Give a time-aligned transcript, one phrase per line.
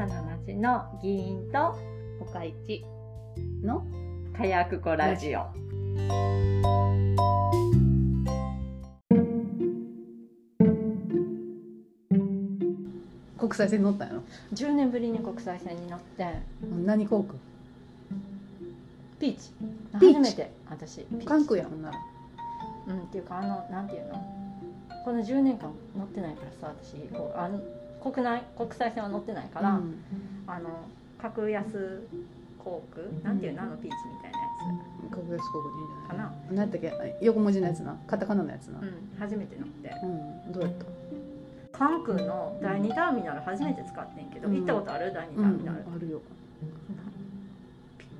[0.00, 1.78] さな町の議員と
[2.22, 2.82] 岡市
[3.62, 3.84] の
[4.34, 5.44] 火薬庫ラジオ。
[13.36, 14.22] 国際線乗ったんやろ
[14.54, 16.26] ？10年ぶりに国際線に乗って。
[16.86, 17.38] 何航空？
[19.18, 19.50] ピーチ。
[20.00, 20.14] ピーチ。
[20.14, 21.90] 初めて私関空やほんな。
[21.90, 21.98] ら
[22.88, 24.14] うんっていうかあのなんていうの？
[25.04, 27.60] この10年間乗ってないからさ私こうあの
[28.02, 29.94] 国内国際線は乗ってないから、うん。
[30.46, 30.68] あの
[31.20, 32.02] 格安
[32.58, 34.44] 航空なんていうのあのピーチみたいなや
[35.10, 36.08] 格安航空でいいんじゃない？
[36.08, 36.32] かな。
[36.48, 37.18] 何やったっけ？
[37.24, 39.94] 横文字のやつなカタカナのやつなつ、うん、初めて乗って。
[40.02, 40.06] う
[40.50, 40.72] ん、どうやっ
[41.72, 41.78] た？
[41.78, 44.56] 関空の第二ターミナル初めて使ってんけど、うん。
[44.56, 45.12] 行ったことある？
[45.12, 46.20] 第二タうんーミナル、びっあるよ。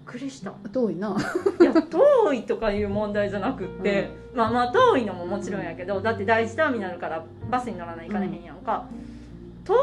[0.06, 0.52] くりした。
[0.72, 1.16] 遠いな。
[1.60, 8.86] いや遠いとかいう問題じゃなくって、まあまあ遠いのももちろんやけどだって第一ターミナルからバスに乗らないかれへんやんか、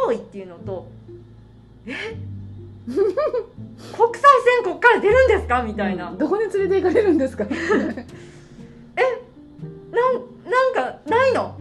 [0.05, 0.87] 遠いっていうのと
[1.85, 1.93] え？
[2.87, 4.21] 国際
[4.63, 5.61] 線こっから出るんですか？
[5.63, 6.17] みたいな、うん。
[6.17, 7.55] どこに連れて行かれるんですか、 なん
[10.49, 11.57] なんかないの？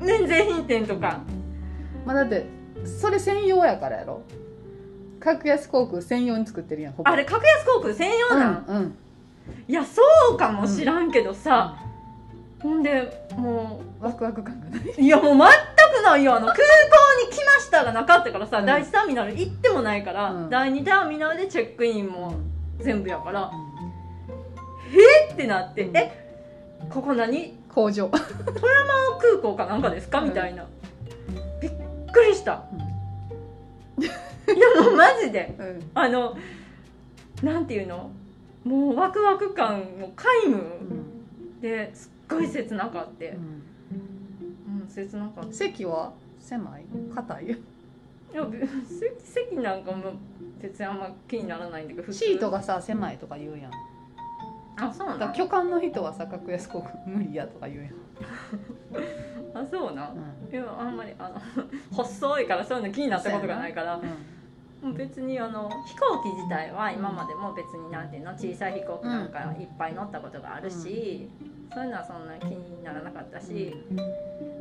[0.00, 1.20] 免税品店とか。
[2.06, 2.46] まあだって
[2.84, 4.22] それ専用やからやろ？
[5.20, 8.94] 格安航空専用に作ってるやんあれ格安航空専用なん、うんうん。
[9.66, 10.00] いやそ
[10.32, 11.76] うかもしらんけどさ、
[12.60, 15.38] ほんでもワクワク感がない、ういやもう全く
[16.04, 16.34] ないよ。
[16.34, 16.64] あの空港
[17.30, 18.66] に来ましたがなかったからさ、うん。
[18.66, 20.50] 第一ターミナル行ってもないから、うん。
[20.50, 22.34] 第二ターミナルでチェックインも
[22.78, 23.50] 全部やから、
[25.30, 25.32] え？
[25.32, 25.96] ってなって、うん。
[25.96, 26.28] え？
[26.90, 27.56] ここ何？
[27.74, 28.22] 工場、空
[29.40, 30.20] 港かなんかですか？
[30.20, 30.66] みたいな、
[31.60, 31.72] びっ
[32.12, 32.64] くりした。
[33.98, 35.54] いやもうマジで。
[35.58, 35.90] うん。
[35.94, 36.36] あの
[37.42, 38.10] なんていうの？
[38.64, 45.52] もうワクワク感も皆無ですっごい切なかって、うん、切なかった。
[45.52, 46.84] 席は狭い？
[47.14, 47.44] 硬い？
[47.46, 47.56] い
[48.34, 50.12] やべ席席なんかも
[50.60, 53.72] 別にあんま気にならないんだけどシートがさ狭いとか言うやん。
[54.80, 55.18] あそうなん？
[55.18, 57.92] だ巨漢の人はさ格安航空無理やとか言うやん、
[59.64, 60.16] あそうなん？
[60.46, 60.54] うん。
[60.54, 61.40] いやあんまりあの
[61.90, 63.96] 細いからそういうの気になったことがないから。
[64.80, 68.30] もう別にあの飛行機自体は今までも別になんていうの？
[68.34, 71.28] 小さい飛行機なんかいっぱい乗ったことがあるし、
[71.72, 73.74] そういうのはそんな気にならなかったし、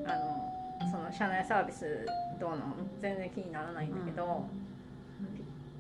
[0.06, 2.06] あのその車内サービス
[2.40, 2.58] どうの
[3.02, 4.46] 全然気にならないんだけど、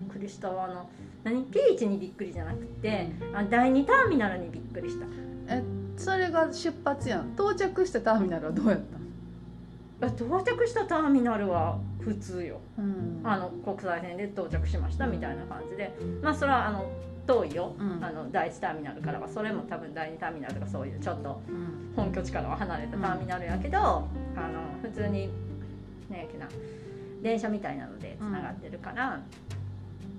[0.02, 0.66] びっくりしたわ。
[0.66, 0.90] あの
[1.24, 1.44] 何？
[1.46, 5.06] ピーチにびっくりじゃなくて、あ第2ターミナルにびっくりした。
[5.98, 7.34] それが出発やん。
[7.34, 8.80] 到着したターミナルはどうやっ
[10.00, 12.60] たあ到着したターミナルは普通よ。
[12.80, 13.22] ん。
[13.24, 15.94] あの国際線で到着しましたみたいな感じで。
[16.22, 16.90] まあそれはあの
[17.28, 18.04] 遠いよ、うん。
[18.04, 19.28] あの第1ターミナルからは。
[19.28, 21.78] それも多分第2ターミナルとかそういうちょっとうん。
[21.98, 24.08] 本拠地からは離れたターミナルやけど、あの
[24.84, 25.32] 普通に
[26.10, 26.48] 何やっけな
[27.24, 29.20] 電車みたいなのでつながってるから、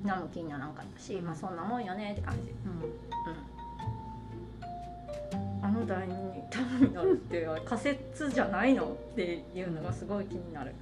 [0.05, 2.51] 何も気にならんかったし、まあそんなもんよねって感じ、
[5.33, 6.11] うん、あの第2
[6.51, 10.75] ターミナルって仮設じゃないのっていうのがすごい気になる。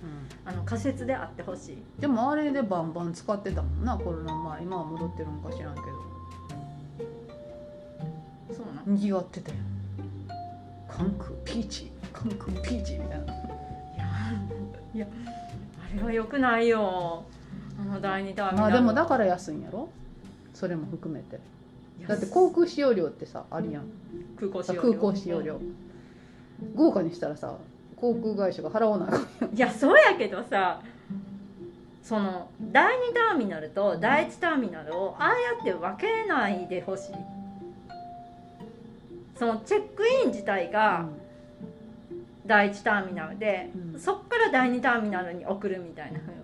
[0.47, 1.83] あの仮設であってほしい。
[2.01, 4.63] でもあれでバンバン使ってたもんなコロナ前。
[4.63, 6.16] 今は戻ってるんか知らんけど
[8.51, 9.59] そうなんにぎわってたよ
[10.89, 11.91] 関空ピーチ？
[12.13, 13.25] 関空ピーチみたいな。
[14.95, 17.25] いやあれは良くないよ。
[17.79, 19.89] あの第二ターミナルまあでもだから安いんやろ？
[20.55, 21.39] それも含めて。
[22.07, 23.85] だって航空使用料ってさあるやん。
[24.39, 24.91] 空港使用料。
[24.91, 25.61] 空港使用料。
[26.75, 27.55] 豪華にしたらさ
[27.97, 30.81] 航空会社が払わないいやそうやけどさ
[32.03, 37.13] その第2ターミナルと第1ターミナルをああやって分けないでほしい
[39.39, 41.07] そのチェックイン自体が
[42.47, 44.01] 第1ターミナルで、うん。
[44.01, 46.39] そっから第2ターミナルに送るみたいな風に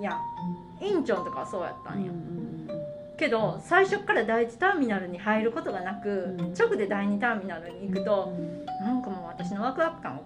[0.00, 0.18] いや
[0.80, 2.10] インチョンとかはそうやったんや、
[3.16, 6.52] けど最初から第1ターミナルに入ることがなく、うん。
[6.52, 8.32] 直で第2ターミナルに行くと
[8.80, 10.24] なんかもう私のワクワク感を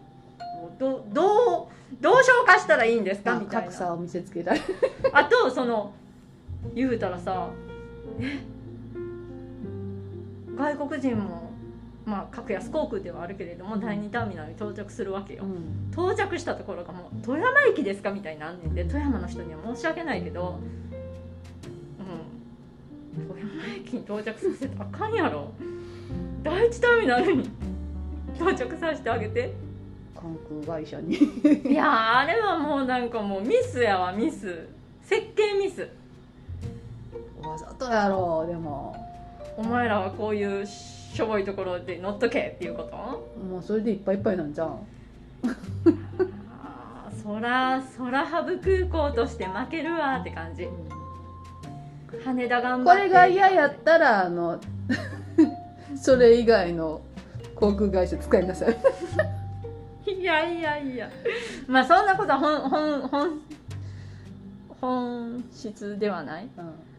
[0.78, 1.67] どどう
[2.00, 3.38] どう消化したらいいんですか？
[3.38, 3.62] みたいな。
[3.62, 4.52] 格差を見せつけら。
[4.52, 4.64] れる
[5.12, 5.93] あとその
[6.75, 7.49] 言うたらさ
[8.20, 8.40] え？
[10.56, 11.48] 外国人も
[12.08, 15.44] まあ格安航空ではあるけれども第2ターミナルに到着するわけよ。
[15.93, 20.58] 到着したところがもう富山駅ですかみたいになんねんで富山の人には申し訳ないけど
[23.19, 23.28] うん。
[23.28, 25.52] 富山駅に到着させたらあかんやろ。
[26.43, 27.50] 第1ターミナルに
[28.37, 29.52] 到着させてあげて。
[30.14, 30.34] 航
[30.64, 31.14] 空会社に。
[31.14, 34.66] いやーあれはもうなんかもうミスやわミス。
[35.02, 35.88] 設計ミス。
[37.43, 38.96] わざとやろうでも。
[39.56, 40.64] お前らはこういう
[41.19, 42.97] しょぼいところで乗っとけっていうこと？
[43.44, 44.79] もうそれでいっぱいいっぱいなんじゃん。
[46.62, 50.69] あー空空ハブ空港として負けるわって感じ。
[52.25, 53.00] 羽田頑張って。
[53.03, 54.61] これが嫌やったらあの
[56.00, 57.00] それ以外の
[57.56, 58.76] 航空会社使いなさい。
[60.12, 61.11] いやいやいや。
[61.67, 63.41] まあそんなことは本本本
[64.81, 66.49] 本質ではない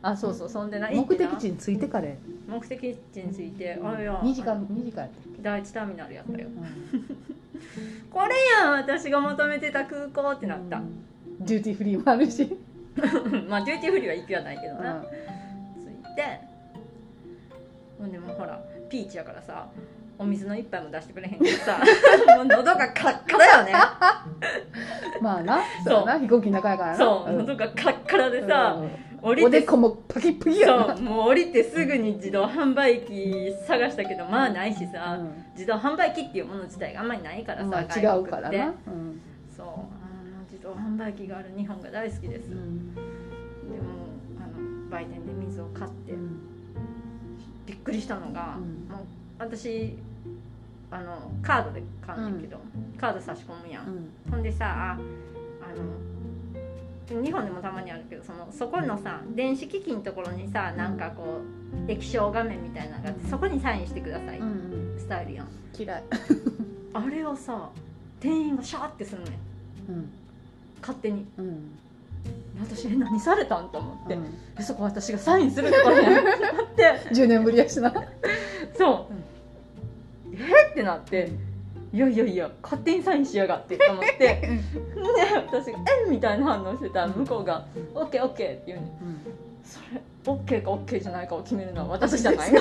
[0.02, 2.16] あそうそうそんでな目的地に着いてからや
[2.48, 3.80] 目的地について。
[3.84, 4.14] あれや。
[4.16, 6.38] 2時間2時間やったっ第一ターミナルやったよ。
[6.38, 6.46] け、
[8.12, 10.82] これやん私が求めてた空港ってなった、
[11.42, 12.58] duty free もあるし、
[13.48, 15.04] まあデューティーフリーは行くやないけどな、うん。
[15.04, 15.08] つ
[15.86, 16.40] いて。
[18.00, 18.60] ほんでもうほら
[18.90, 19.68] ピーチやからさ
[20.18, 21.80] お水の一杯も出してくれへんけどさ。
[22.38, 23.74] もう喉がカッカラよね。
[25.22, 26.18] まあなそうな。
[26.18, 26.98] 飛行機の中やからな。
[26.98, 27.38] そう、ん。
[27.40, 30.96] 喉がカッカラでさ、うん降りておでこもパキッパキやな。
[30.96, 35.46] そうもう降りてすぐに自動販売機探したけどまあないしさ、うん。
[35.54, 39.22] 自動販売機っていうもの自体があんまりないからさ、まあ外違うからな、うん
[39.56, 39.84] そうあの
[40.50, 42.62] 自動販売機がある日本が大好きです、でも
[44.38, 46.14] あの売店で水を買って、
[47.66, 48.88] びっくりしたのが、うん。
[48.90, 49.06] もう
[49.38, 49.98] 私
[50.92, 52.58] あのカードで買うんだけど、
[52.98, 54.10] カード差し込むやん、うん。
[54.32, 55.04] ほんでさあの
[57.16, 61.42] 日本でもたまにあるけどそのそこのさ電子機器のところにさなんかこ
[61.88, 65.00] う液晶画面みたいなのがあってそこにサインしてください、うんうん。
[65.00, 65.48] スタイルやん。
[65.78, 66.04] 嫌い、
[66.94, 67.70] あれをさ
[68.20, 69.30] 店員がシャーってすんね
[69.88, 69.92] ん。
[69.92, 70.10] うん。
[70.82, 71.26] 勝手に。
[71.38, 71.72] うん。
[72.60, 74.26] 私え何されたんと思って、うん。
[74.60, 77.92] えそこ私がサインするところやんってなって10年ぶりやしな。
[78.78, 79.14] そう、
[80.34, 80.72] え？
[80.72, 81.32] ってなって
[81.92, 84.18] いやいやいや勝手にサインしやがってと思って。
[84.18, 84.60] で
[85.48, 87.66] 私が「えみたいな反応してたら向こうが
[87.96, 88.90] 「オッケーオッケー」って言うねん。
[89.64, 92.60] それオッケーかオッケーじゃないかを決めるのは私じゃないの。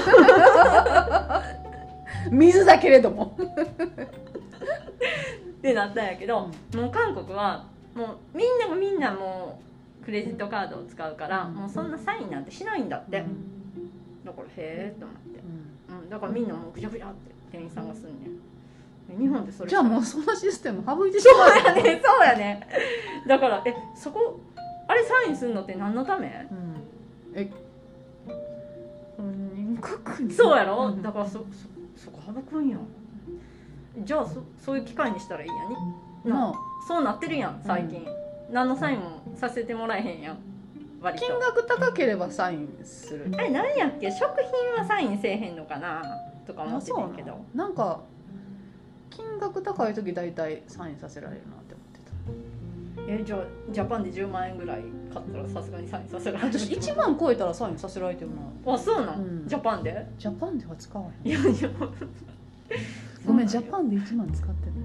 [2.31, 3.37] 水だけれども。
[5.59, 9.61] ってなったんやけど、もう韓国はもうみんながみんなも
[10.01, 13.25] うクレジットカードを使うから、もうそんなサインなんてしないんだって、
[14.25, 15.41] だからへえと思って、
[16.03, 18.15] うん、だからみんなもうぐちゃぐちゃって店員さんがすんねん
[19.09, 22.69] 日本でそれじゃあもうそのシステム省いてしそうまうやねそうやね。
[23.27, 24.41] だからえそこ
[24.87, 26.47] あれサインするのって何のため？
[26.51, 26.77] うん。
[27.35, 27.51] え
[30.31, 31.03] そうやろ、ん。
[31.03, 31.45] だからそそ
[31.97, 32.77] そこ省くんや。
[34.05, 35.55] じゃあそそういう機会にしたらいいや
[36.25, 36.55] になあ。
[36.87, 38.07] そうなってるやん最近、
[38.51, 40.39] 何のサインもさせてもらえへんやん
[41.17, 43.31] 金額高ければサインする。
[43.37, 44.11] あれ何やっけ？
[44.11, 46.03] 食品はサインせえへんのかな？
[46.47, 48.01] とか思ってあそうなてんけどなんか
[49.11, 53.41] 金額高い時大体サインさせられるなって思ってえじゃあ
[53.73, 54.83] ジャパンで10万円ぐらい
[55.13, 56.53] 買ったらさすがにサインさせられる。
[56.53, 58.31] た私1万超えたらサインさせられてる
[58.65, 58.75] な。
[58.75, 59.49] あそうなん、うん。
[59.49, 60.07] ジャパンで？
[60.19, 61.31] ジャパンでは使わへん。
[61.31, 61.71] いやいや。
[63.27, 64.79] ごめんジャパンで1万使ってない。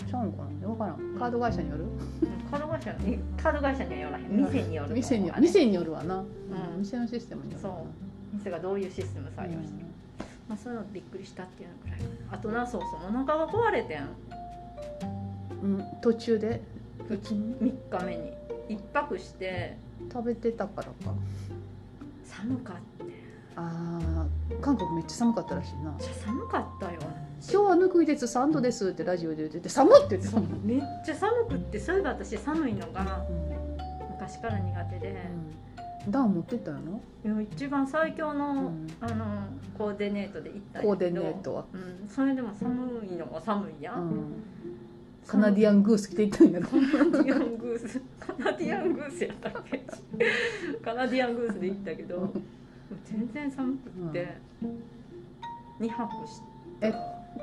[0.00, 0.10] うん。
[0.10, 0.66] ちゃうんかな？
[0.68, 0.96] 分からん。
[1.18, 1.84] カード会社による？
[2.50, 4.44] カード会社にカード会社にはよらへん。
[4.44, 6.26] 店による店に店によるわな、ん。
[6.78, 7.72] 店のシステムによるそう
[8.32, 9.86] 店がどういうシステム採用してる、
[10.48, 12.00] まあ、そういうのびっくりしたっていうのくらい
[12.30, 14.08] あとなそうそうお腹が壊れてん
[15.62, 16.60] うん、うん、途中で？
[17.08, 17.34] うち。
[17.34, 17.54] に
[17.90, 18.32] 3日目に。
[18.68, 19.76] 一泊して
[20.12, 20.92] 食べてたからか。
[22.24, 23.12] 寒かってめっ
[23.56, 24.60] あー。
[24.60, 25.94] 韓国めっちゃ寒かったらしいな。
[26.24, 27.00] 寒かったよ。
[27.50, 28.90] 今日はぬくい鉄3度です。
[28.90, 33.24] ってラジオで言ってて寒っって言ってたもん、めっちゃ寒くってそういえば私寒いのが
[34.12, 35.16] 昔から苦手で、
[36.08, 38.86] ダウン持ってったよな、いや一番最強の,、うん。
[39.00, 39.24] あの
[39.78, 44.08] コーディネートで行ったんコーディネートは、うん、それでも寒いのは寒いや、うん。
[44.10, 44.42] ん、
[45.26, 46.66] カナディアングース着ていったんやろ？
[46.68, 46.82] カナ
[47.22, 48.00] ディアングース。
[48.18, 49.80] カナディアングースやったっけ？
[50.84, 52.32] カナディアングースで行ったけど
[53.04, 54.36] 全然寒くって、
[55.80, 56.46] 2泊して
[56.80, 56.94] え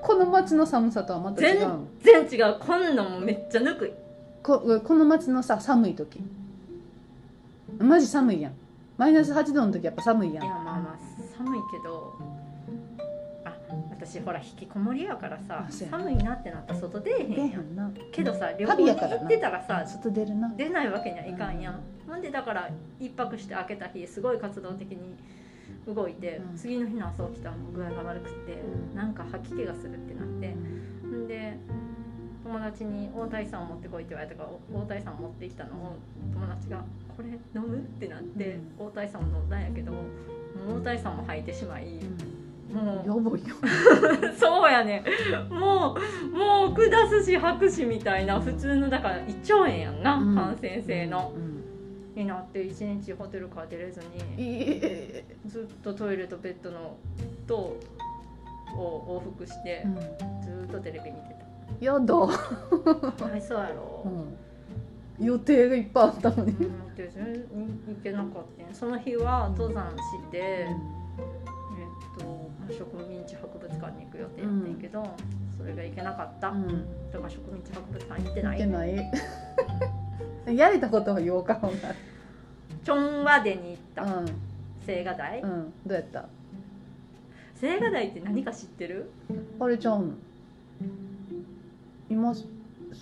[0.01, 2.57] この夏の寒さとはまた違う全然違う。
[2.59, 3.91] 今度もめっちゃぬくい。
[4.43, 6.21] ここの夏のさ寒い時
[7.79, 8.53] マジ寒いやん。
[8.97, 10.43] マイナス8度の時やっぱ寒いやん。
[10.43, 12.13] いやまあまあ寒いけど
[13.45, 13.55] あ
[13.91, 16.03] 私ほら引きこもりやからさあそうやな。
[16.03, 17.91] 寒いなってなったら外出えへ出えへんやんんな。
[18.11, 19.17] けどさ旅行旅にやからな。
[19.19, 20.53] 行ってたらさ外出るな。
[20.57, 22.69] 出ないわけにはいかんやん、ほんでだから
[22.99, 25.15] 一泊して開けた日すごい活動的に
[25.87, 26.57] 動いて、うん。
[26.57, 28.53] 次の日の朝起きたらもう具合が悪くって、
[28.91, 28.95] うん。
[28.95, 30.47] なんか吐き気がするってなって。
[30.49, 31.27] ん。
[31.27, 31.57] で
[32.49, 35.95] 友達に大谷さんを持ってこいって言われたからお大谷さんを持って行ったのを
[36.33, 36.83] 友達が
[37.15, 39.93] 「これ飲む?」ってなって、大谷さんを飲んだんやけど
[40.67, 41.85] 大谷さんも吐いてしまい、
[42.73, 43.55] もうやばいよ
[44.35, 45.03] そうやね
[45.51, 50.35] もうもう下すし吐くしみたいな普通のだから胃腸炎やんな、うん。
[50.35, 51.63] 感染性の、うん。
[52.15, 54.01] になって一日ホテルから出れず
[54.35, 56.97] にずっとトイレとベッドの
[57.47, 57.77] と
[58.75, 59.95] を往復してうん。
[60.41, 61.38] ずーっとテレビ見て
[61.79, 64.03] やだ、たかわいそうやろ。
[65.19, 66.79] うん、予定がいっぱいあったのに、うん
[67.87, 68.71] 行けなかった。
[68.71, 69.95] んその日は登山し
[70.31, 75.15] て、えっと植民地博物館に行く予定やったんやけど、
[75.57, 76.67] それが行けなかった、うん、
[77.11, 78.57] だから植民地博物館行ってない。
[78.57, 79.11] いけない。
[80.55, 81.77] やれたことはようかもな
[82.83, 84.25] チョンワデに行った、うん。
[84.87, 85.73] 青瓦台、うん。
[85.85, 86.19] どうやった？
[87.61, 89.09] 青瓦台って何か知ってる？
[89.59, 90.13] あれちゃうの？
[92.09, 92.45] 今住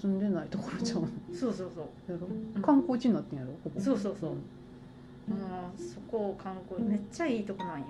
[0.08, 1.08] んでないところちゃうの？
[1.34, 2.62] そうそうそう。
[2.62, 3.52] 観光地になってんやろ？
[3.64, 3.80] ここ。
[3.80, 4.32] そうそうそう。
[4.32, 4.36] も
[5.78, 7.88] うそこを観光めっちゃいいとこなんよ。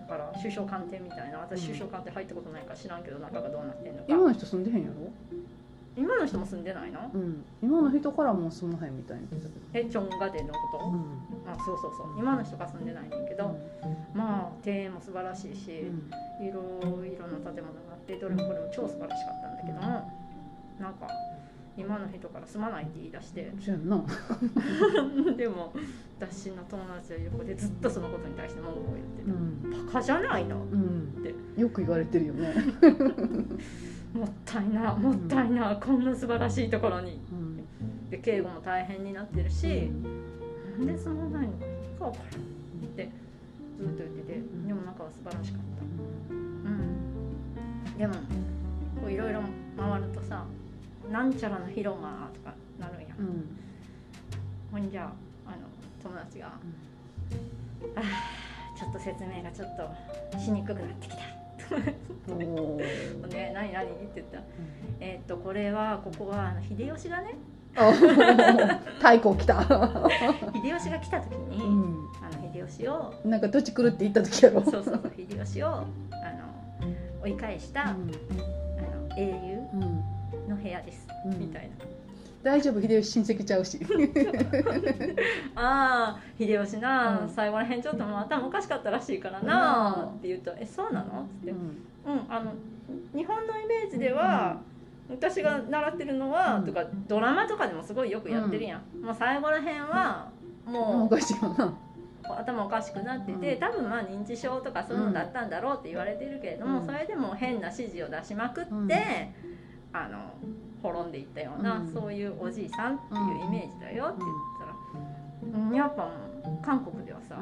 [0.00, 1.38] だから首相官邸みたいな。
[1.38, 4.04] 私うん首相官邸入ったことないから知らんけど中がどうなってんのか。
[4.08, 4.94] 今の人住んでへんやろ？
[5.96, 7.10] 今の人も住んでないの？
[7.12, 7.44] うん。
[7.62, 12.18] 今の人からもう住まへんみたいに言ってたけえチョンガデのこと、どあそうそうそう。
[12.18, 13.54] 今の人が住んでないねんけど、
[14.14, 16.46] まあ庭園も素晴らしいし、うん。
[16.46, 16.62] いろ
[17.04, 20.10] いろな建物があってどれもこれも超素晴らしかったんだけども
[20.80, 21.08] なんか
[21.76, 23.52] 今の人から住まないって言い出して。
[25.36, 25.72] でも
[26.18, 29.72] 私の友達は横でずっとそのことに対して文句を言ってうん。
[29.72, 31.22] た「バカじゃないの?」うん。
[31.22, 32.52] でよく言われてるよね。
[34.12, 37.20] もったいなもったいな、こんな素晴らしいところに。
[37.32, 37.50] うん。
[38.10, 39.90] で敬語も大変になってるし
[40.78, 43.08] なんで住まないのかか分からんって
[43.78, 45.62] ずっと言っててでも中は素晴らしかっ
[46.28, 46.34] た。
[46.34, 46.39] うん
[47.98, 48.14] でも
[49.00, 49.40] こういろいろ
[49.76, 50.44] 回るとさ
[51.10, 53.00] なんちゃらの広間とかなるん。
[53.00, 53.56] やうん。
[54.70, 55.12] ほんじゃ
[55.46, 55.56] あの
[56.02, 56.46] 友達が
[57.96, 59.76] 「あーちょっと説明がちょっ
[60.32, 61.22] としにくくなってきた」
[62.32, 63.26] おー。
[63.32, 63.86] ね何何？
[63.86, 64.42] って言ったら
[65.00, 67.34] えーっとこれはここはあの秀吉がね
[67.76, 67.92] あ
[68.98, 69.62] 太鼓来た。
[70.54, 72.08] 秀吉が来た時に、うん。
[72.20, 74.62] あの秀吉をなんか土地来るって言った時やろ。
[74.62, 75.84] そうそうそう秀吉を
[77.22, 77.98] 追い返した、あの
[79.16, 79.30] 英雄
[79.74, 79.82] うん。
[79.82, 80.04] うん
[80.50, 81.38] の部屋です、うん。
[81.38, 81.70] みたいな。
[82.42, 83.78] 大丈夫秀吉親戚ちゃうし。
[85.54, 87.28] ああ秀吉な、うん。
[87.28, 90.18] 最後らへんちょっともう頭おかしかったらしいからな、うん。
[90.18, 91.50] って言うと「えそうなの?」って。
[91.50, 91.64] う言って
[92.06, 92.52] 「うんあの
[93.14, 94.62] 日本のイメージでは、
[95.08, 96.64] 私が習ってるのは、うん。
[96.64, 100.28] とかドラマとかでもすごいよくやってるやん、もう最後らへんは
[100.66, 101.72] おもうかしいかな
[102.38, 103.60] 頭おかしくなってて、うん。
[103.60, 106.86] 多分まあ認知症とかそういうのだったんだろうって言われてるけれども、うん。
[106.86, 108.86] それでも変な指示を出しまくって、うん。
[109.92, 110.34] あの
[110.82, 111.92] 滅んでいったような、うん。
[111.92, 115.74] そういうおじいさんっていうイメージだよって言ったら、うん。
[115.74, 116.10] やっぱ
[116.62, 117.40] 韓国ではさ、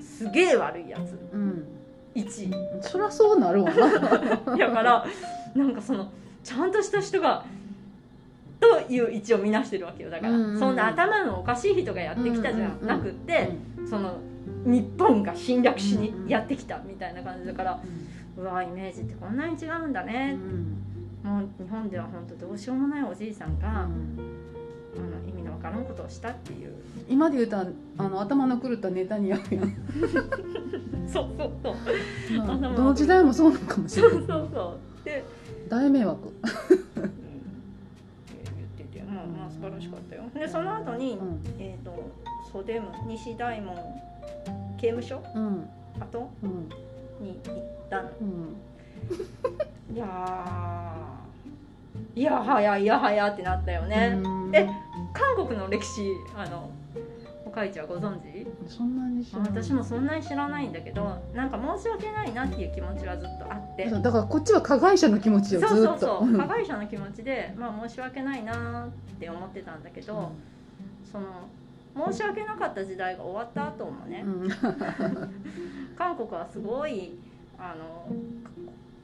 [0.00, 1.18] すげえ悪いやつ。
[1.32, 1.40] うん。
[1.40, 1.78] うん
[2.14, 2.82] 1位。
[2.82, 3.88] そりゃそうなるわな。
[4.56, 5.06] だから
[5.54, 6.10] なんかその
[6.42, 7.44] ちゃんとした人が
[8.62, 10.58] という位置を見なしてるわけよだから、うんうんうん。
[10.58, 13.50] そんな頭のおかしい人がやってきたじゃうんうんうんなくって、
[13.90, 14.18] その
[14.64, 17.80] 日本が侵略しにやってきたみたいな感じだから、
[18.36, 20.78] うわイメージってこんなに違うんだうね、ん。
[21.24, 24.18] もう日本では本当どうしようもないおじいさんが、うん
[24.94, 26.74] あの意味のわからんことをしたっていう。
[27.08, 27.56] 今で言うと
[27.96, 29.74] あの頭の狂ったネタに合うやん。
[31.08, 31.74] そうそうそう。
[32.36, 34.26] まあどの時代もそうなのかもしそうれない。
[34.26, 35.04] そうそう。
[35.04, 35.24] で、
[35.68, 36.30] 大迷惑
[39.62, 40.22] 素晴らしかったよ。
[40.34, 41.40] でその後に、うん。
[41.60, 42.10] えー、と
[42.50, 43.76] 袖門西大門
[44.76, 45.22] 刑務所？
[45.36, 45.68] うん。
[46.00, 46.30] 後？
[46.42, 46.68] うん。
[47.20, 48.10] に行ったの。
[48.20, 48.56] うん。
[49.94, 52.20] いやー。
[52.20, 54.50] いやはやいやはやってなったよね、うん。
[54.54, 54.68] え
[55.12, 56.02] 韓国の歴史
[56.36, 56.68] あの
[57.52, 58.46] おかいちはご存知？
[58.66, 59.50] そんなに知らない。
[59.50, 63.90] 私もそんなに知らないんだけどなんか申し訳ないなっていう気持ちはずっとあって。
[63.90, 65.98] だからこっちは加害者の気持ちよそうずっと。
[65.98, 70.32] そうそう加害者の気持ちで、まあ、申し訳ないなって思ってたんだけど、
[71.12, 74.48] その申し訳なかった時代が終わった後もね、うん。
[75.94, 77.18] 韓国はすごい
[77.58, 78.06] あの、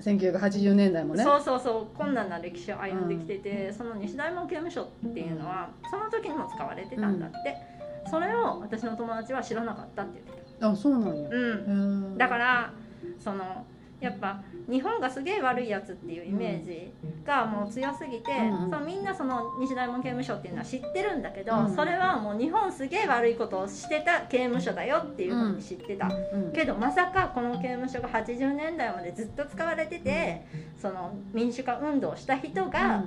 [0.01, 1.23] 1980年代もね。
[1.23, 7.78] そうそうそう困難な歴史を歩んできてて、その西大門刑務所っていうのはその時にも使われてたんだって、
[8.09, 11.29] それを私の友達は知らなかったって言ってあそうなんや。
[11.29, 12.73] た、うん、だから
[13.19, 13.67] その
[14.01, 16.93] やっぱ日本がすげえ悪いやつっていうイメージ
[17.27, 18.71] がもう強すぎて、うんうん。
[18.71, 21.75] そのみんなその西大門刑務所っていうのは知ってるんだけど、うん。
[21.75, 30.47] それはもう日本すげえ悪いことをしてた刑務所だよっていうふうに知ってた、うんけどまさかこの刑務所が80年代までずっと使われてて
[30.81, 33.05] その民主化運動をした人が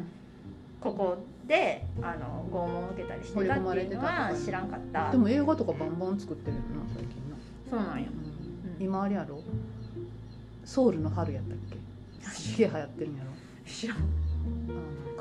[0.82, 1.18] ここ
[1.52, 5.12] であの拷問を受けたりしてたっていうのは知らんかった。
[5.12, 6.66] でも映画とかバンバン作ってるよな
[6.96, 7.36] 最近な、
[7.70, 8.84] そうなんやうん。
[8.84, 9.44] 今あれやろ？
[10.64, 12.30] ソウルの春やったっけ？
[12.30, 13.32] すげえ流行ってるんやろ。
[13.66, 13.98] 知らん。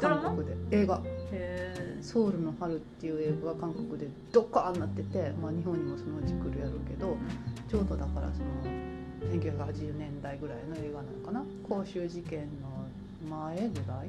[0.00, 0.82] 韓国で。
[0.82, 1.02] 映画。
[1.32, 7.16] へ「ソウルの春」っていう映画が韓国でドッカーンなってて、まあ、日本にもそのうち来るやろうけど
[7.68, 12.87] ちょうどだからその1980年代ぐらいの映画なのかな公衆事件の
[13.28, 14.08] 前ぐらい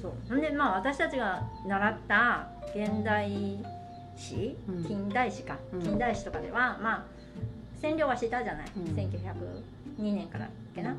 [0.00, 0.12] そう。
[0.28, 3.30] ほんでまあ私たちが習った現代
[4.16, 4.84] 史、うん。
[4.84, 5.82] 近代史か、うん。
[5.82, 7.04] 近代史とかではまあ
[7.82, 8.84] 占領はしたじゃない、うん。
[8.94, 10.94] 1902年からだっけな、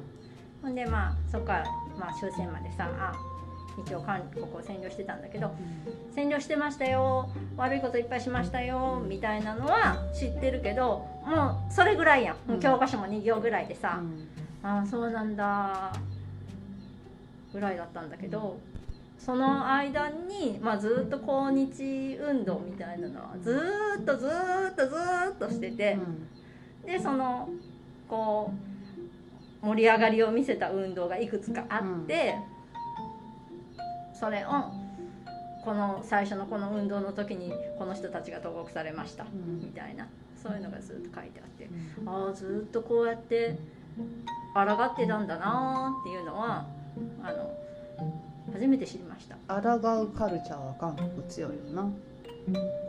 [0.61, 1.65] ほんでまあそこから、
[1.99, 3.13] まあ、終戦までさあ
[3.85, 5.55] 一応韓国を占領してたんだけど
[6.15, 12.59] 占領してましたよ悪いこといっぱいしましたよみたいなのは知ってるけどもうそれぐらいやん、うん。
[12.59, 14.27] 教科書も2行ぐらいでさ、うん。
[14.63, 15.93] ああそうなんだ
[17.53, 18.59] ぐらいだったんだけど
[19.23, 25.97] その間に、まあ、ずっと抗日運動みたいなのはずーっとずーっとずーっとしてて
[26.85, 27.47] でその
[28.09, 28.51] こ
[29.63, 32.35] う盛り上がりを見せた運動がいくつかあって、
[34.11, 34.49] それを
[35.63, 39.61] この最初のこの運動の時にこの人たちが投獄されましたうん。
[39.61, 41.69] みたいなそういうのがずっと書いてあって。
[42.07, 43.55] ああずっとこうやって
[44.55, 46.65] 抗ってたんだなーっていうのは
[47.23, 47.55] あの
[48.53, 49.35] 初めて知りました。
[49.61, 51.89] 抗うカルチャーは韓国強いよな。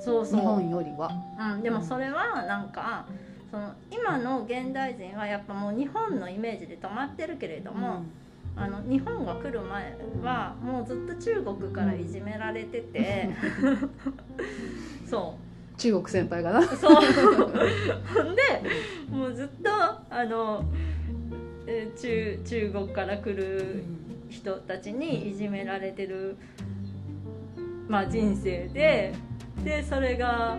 [0.00, 0.40] そうそう。
[0.40, 1.10] 日本よりは。
[1.54, 3.06] うん、でもそれはなんか
[3.50, 8.02] その今の現代人はやっぱもう日本のイメージで止まってるけれども、
[8.56, 13.30] あの日本が来る前はもうずっと中国からいじめられてて。
[15.06, 15.78] そう。
[15.78, 16.62] 中国先輩がな。
[16.62, 17.00] そう。
[18.36, 19.70] でもうずっと
[20.08, 20.64] あの
[21.66, 23.84] えー中中国から来る
[24.32, 26.36] 人たちにいじめられてる、
[27.88, 29.12] まあ、人生で
[29.64, 30.58] でそれが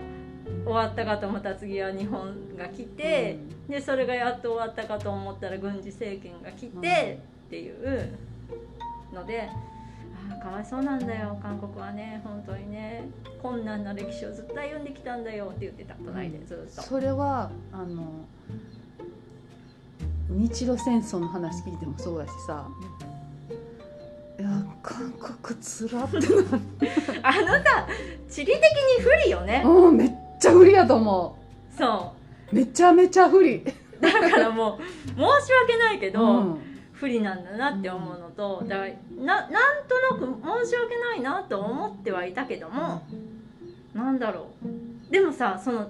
[0.65, 8.17] 終わったかと思ったら次は日本が来て、でそれがやっと終わったかと思ったら軍事政権が来て、っていう
[9.13, 9.49] ので。
[10.31, 13.09] あーかわいそうなんだよ韓国はね本当にね
[13.41, 18.25] 困難な歴史をずっと歩んできたんだよって言ってた隣でずっと、それはあの
[20.29, 22.67] 日露戦争の話聞いてもそうだしさ
[24.39, 24.49] いや
[24.81, 26.17] 韓国つらって
[27.21, 27.87] あのさ
[28.29, 29.61] 地理的に不利よね。
[29.63, 31.37] なうんめっちゃ不利やと思
[31.77, 32.13] そ
[32.51, 32.55] う。
[32.55, 33.57] めちゃめちゃ不利。
[33.57, 33.65] う
[34.01, 36.73] だからもう申し訳ないけど、うん。
[36.93, 43.01] 不利なんだなって思うのとだからななんとなく申し訳ないなと思ってはいたけども
[43.93, 45.11] なんだろう。
[45.11, 45.89] でもさその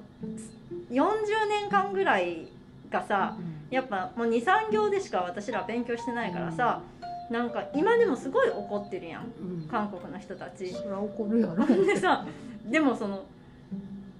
[0.89, 1.01] 40
[1.47, 2.47] 年間ぐらい
[2.89, 3.37] がさ
[3.69, 6.81] やっぱもう23行でしか私ら勉強してないからさ
[7.29, 9.23] なんか今でもすごい怒ってるやん。
[9.23, 9.67] うん。
[9.69, 10.69] 韓国の人たち。
[10.71, 11.65] そりゃ怒るやろ。
[11.65, 12.25] でさ
[12.65, 13.23] でもその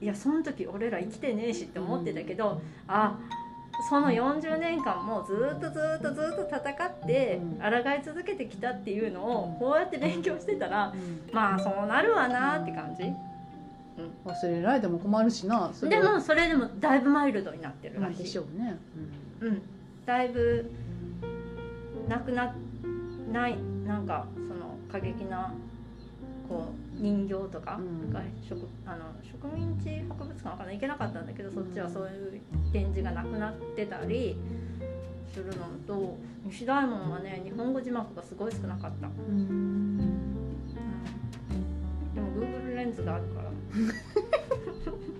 [0.02, 3.18] いやその時俺ら生きてねえしって思ってたけど、あ
[3.90, 7.60] その40年間もずっとずっとずっと戦ってうん。
[7.60, 11.34] 抗い続けてきたっていうのをこうやって勉強してたらうん。
[11.34, 13.04] まあそうなるわなって感じ。
[14.26, 18.18] 忘れられても困るしなそれではもそれでもだいぶマイルドになってるらしい。
[18.24, 18.80] でしょうね、
[19.40, 19.62] うん。
[20.04, 20.72] だいぶ
[22.10, 22.56] なくな
[23.34, 25.54] ないなんかその過激な
[26.48, 26.68] こ
[26.98, 28.12] う人形とかうん。
[28.12, 32.42] が植あの植民地博物館かな行けなかったんだけどそっちはそういう
[32.72, 34.38] 展示がなくなってたり
[35.34, 36.16] するのと
[36.46, 39.36] 西大門はね日本語字幕がすごい少なかった、うん。
[39.36, 39.98] うん。
[42.14, 43.50] でも Google レンズがあるから。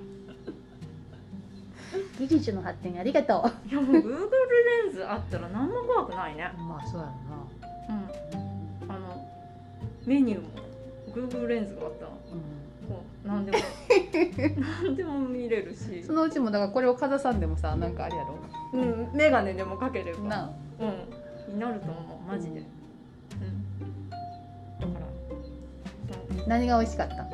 [2.20, 6.52] 技術の発展ありがといやもう Google レンズあったら何も怖くないね。
[6.58, 8.92] うまあそうやろうん。
[8.92, 9.28] あの
[10.06, 10.48] メニューも
[11.14, 12.12] Google レンズがあったこ
[13.24, 13.58] う何でも。
[14.84, 16.04] 何でも見れるし。
[16.04, 18.36] そのうちもだからこれをかざさんでもさなんかあれやろ？
[18.74, 19.10] うん。
[19.14, 20.20] 眼鏡でもかければ。
[20.28, 20.86] なう
[21.52, 21.54] ん。
[21.54, 22.32] になると思う。
[22.32, 22.60] マジで。
[22.60, 24.10] うん。
[24.10, 25.00] だか
[26.40, 27.28] ら何が美味しかった？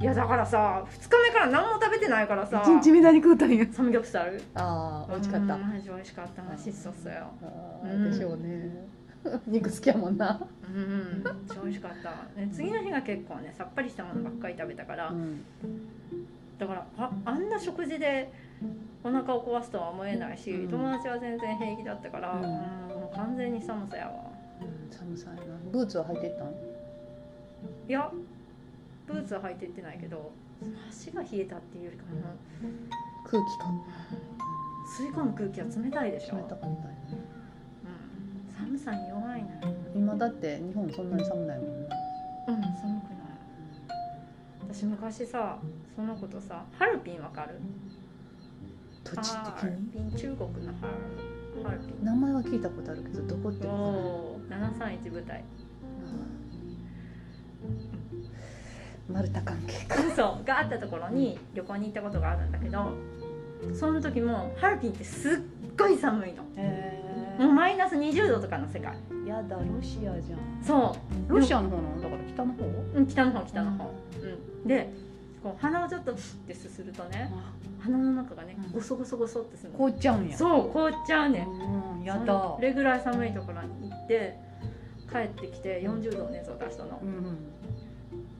[0.00, 2.62] いやだからさ2日目から何も食べてないからさ。
[2.64, 3.64] 一日目何食うたんや？
[3.72, 5.54] サムギョプサルああ美味しかった。
[5.54, 6.56] うんマジ美味しかったな。
[6.58, 7.14] 質素っすよ。
[7.42, 8.86] あうんーでしょうね
[9.46, 11.22] 肉好きやもんな、うん
[11.62, 15.44] 美味しかった、ね、次の日が結構ねさっぱりしたものばっかり食べたから、うん。
[16.58, 18.32] だからああんな食事で
[19.04, 20.70] お腹を壊すとは思えないし、うん。
[20.70, 22.44] 友達は全然平気だったから、ううんん
[23.00, 24.12] もう完全に寒さやわ。
[24.60, 25.42] うん寒さやな。
[25.70, 26.48] ブーツは履いてったん？
[26.48, 28.10] いや
[29.06, 30.32] ブーツは履いてってないけど
[30.88, 32.10] 足が冷えたっていうよりかも、
[33.24, 33.64] 空気か
[34.98, 36.78] 吸い込む空気は冷たいでしょ、冷たかったよね。
[37.10, 37.18] うん、
[38.62, 39.48] 寒さに弱いな。
[39.94, 41.96] 今だって日本そんなに寒ないもんな。
[42.48, 43.22] うん寒くない。
[44.60, 45.58] 私昔さ
[45.96, 47.60] そのことさハルピンわかる？
[49.04, 49.68] 土地ハ的
[50.00, 50.86] に中国のハ
[51.56, 52.04] ルハルピン。
[52.04, 53.76] 名前は聞いたことあるけどどこっておわ
[54.48, 55.44] からないお731部隊。
[59.12, 59.96] マルタ関係か。
[60.14, 62.92] そうがあったところに旅行に行ったことがあるんだけど
[63.74, 65.32] その時もハルキンってすっ
[65.76, 66.44] ごい寒いの。
[66.56, 67.02] へ
[67.42, 68.94] もうマイナス20度とかの世界。
[69.26, 70.38] えやだロシアじゃん。
[70.62, 70.96] そ
[71.28, 72.64] ロシアの方なのだから北の方？
[72.64, 74.92] ううん北の方北の方、うん、で
[75.42, 77.32] こう鼻をちょっとってすするとね
[77.80, 78.72] 鼻の中がねうん。
[78.72, 79.78] ゴソゴソゴソってするの。
[79.78, 80.36] 凍っちゃうんや。
[80.36, 81.48] そう凍っちゃうねん。
[81.48, 82.26] うんやだ。
[82.26, 84.38] それぐらい寒いところに行って
[85.10, 87.00] 帰ってきて40度の熱を出したの。
[87.02, 87.38] うん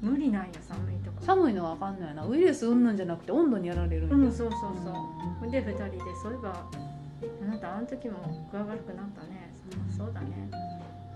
[0.00, 2.26] 無理ないよ寒いとこ寒いのは分かんないな。
[2.26, 5.50] ウイルスうんぬんじゃなくて温度にやられるんやうんそうそうそう。
[5.50, 6.68] で2人でそういえば
[7.42, 8.18] あなたあの時も
[8.50, 9.52] 具合悪くなったね。
[9.96, 10.48] そうだね。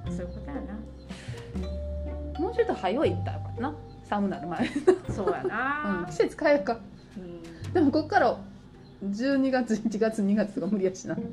[0.07, 2.41] そういうことやな。
[2.41, 3.75] もうちょっと早いったらよかったな。
[4.05, 4.69] 寒なる前、
[5.11, 6.79] そうや うん、な季節変えようか。
[7.17, 7.73] うん。
[7.73, 8.37] でもこっから
[9.05, 11.15] 12月1月2月とか無理やしな。
[11.15, 11.25] そう。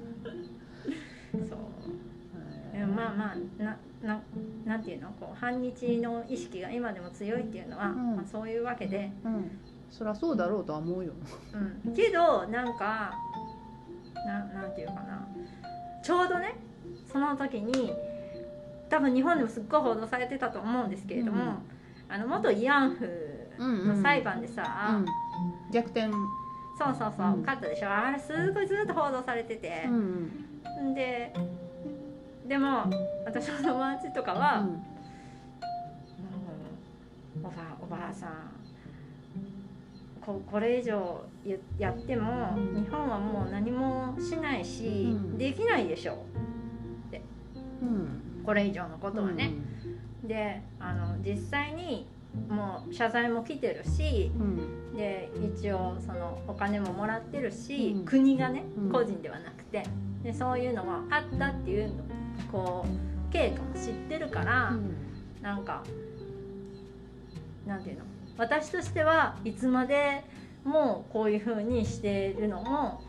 [2.73, 4.21] でもまあまあなな
[4.65, 5.09] なんていうの？
[5.19, 8.15] こう反日の意識が今でも強いっていうのは、うん。
[8.15, 9.51] まあ、そういうわけで、うん。
[9.91, 11.13] そりゃそうだろうとは思うよ。
[11.85, 13.13] うん、けどなんか
[14.25, 15.27] ななんていうかな。
[16.03, 16.55] ちょうどね
[17.11, 17.93] その時に
[18.89, 21.57] 多分日本でもすっごい報道されてたと思うんですけれども、うん。
[22.13, 23.09] あの元慰安婦
[23.59, 25.05] の裁判でさ、うん。
[25.71, 26.11] 逆転。
[26.77, 27.41] そうそうそう、うん。
[27.41, 27.89] 勝ったでしょ。
[27.89, 29.83] あれすごいずっと報道されてて。
[29.87, 30.29] う、ん
[30.91, 31.33] ん、で
[32.47, 32.85] でも
[33.25, 34.79] 私の友達とかは、もう
[37.39, 38.51] おばおばあさん
[40.25, 45.37] ここれ以上ややっても日本はもう何もしないし、うん。
[45.37, 46.25] できないでしょ。
[47.81, 48.43] うん。
[48.45, 49.51] これ以上のことはね、
[50.23, 52.07] であの実際に
[52.49, 54.95] もう謝罪も来てるしうん。
[54.95, 58.05] で一応そのお金ももらってるし、うん。
[58.05, 58.91] 国がねうん。
[58.91, 59.83] 個人ではなくて。
[60.23, 62.03] でそういうのがあったっていうの
[62.49, 64.95] こう経過も知ってるから、うん。
[65.41, 65.83] なんか
[67.67, 68.12] なんていうの？
[68.37, 70.23] 私としてはいつまで
[70.63, 73.01] もこういう風にしてるのも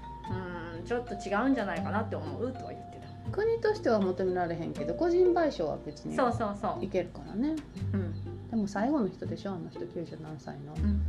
[0.76, 2.94] うんちょっと違うんじゃないかなって思うとは言って
[3.32, 6.84] 国としては求められへんけど個人賠償は別にたそうそうそう。
[6.84, 7.56] いけるからね。
[7.92, 8.48] うん。
[8.50, 10.74] でも最後の人でしょあの人90何歳の。
[10.74, 11.02] うんうん。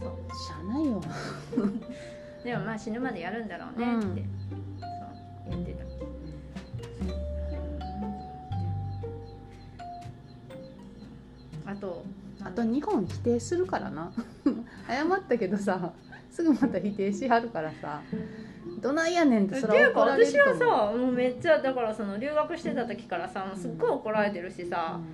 [0.00, 0.10] そう。
[0.34, 1.00] しゃあないよ。
[2.44, 4.10] でもまあ死ぬまでやるんだろうねって、うん。
[4.10, 5.72] そう言って
[11.64, 11.70] た。
[11.70, 12.04] あと
[12.44, 14.12] あと日本否定するからな。
[14.88, 15.92] 謝ったけどさ
[16.30, 18.00] すぐまた否定しはるからさ
[18.80, 20.92] どないやねんってそれは怒られる私はと思う。
[20.92, 25.06] さもうめっちゃだからその留学してた時からさすっごい怒られてるしさ、もう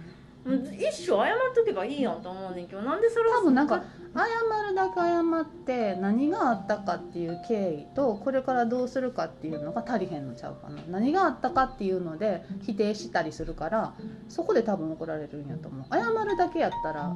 [0.73, 3.83] 一生謝っとけばいいやんと思うねんけどなんでそれを多分なんか
[4.15, 4.23] 謝
[4.69, 10.83] るだけ謝って何があったかっていう経緯とこれからどうするかっていうのが足りへんのちゃうかな。
[10.89, 13.95] 何があったかっていうので否定したりするから
[14.29, 15.87] そこで多分怒られるんやと思う。
[15.93, 17.15] 謝るだけやったら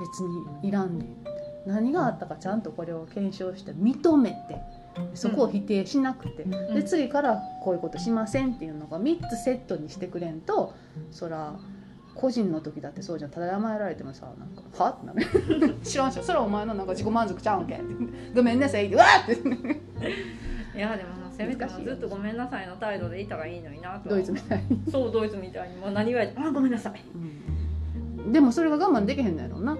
[0.00, 0.20] 別
[0.62, 1.16] にいらんねん。
[1.66, 4.36] 何があったかちゃんとこれを検証して認めて
[5.14, 6.74] そこを否定しなくて、うん。
[6.74, 10.74] で次からこういうことしませんっていうのが3つセットにしてくれんと
[11.10, 11.54] そら
[12.14, 13.30] 個人の時だってそうじゃん。
[13.30, 15.12] ただ甘えられてもさなんか「は?」ってな
[15.66, 17.74] る知らんしそれはお前のなんか自己満足ちゃうんけ。
[17.74, 17.84] っ て
[18.34, 19.78] ごめんなさいわーって。
[20.76, 25.76] いやでもせめてずっとごめんなさいの態度でいたらいいのになとドイツみたいに、そうドイツみたいに。
[25.76, 28.32] もう何言われてもあごめんなさい。
[28.32, 29.76] でもそれが我慢できへんのやろうな